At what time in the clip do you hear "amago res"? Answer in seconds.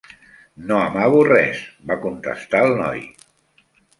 0.85-1.61